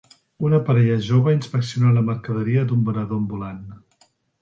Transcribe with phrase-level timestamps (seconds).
[0.47, 3.65] Una parella jove inspecciona la mercaderia d'un venedor ambulant.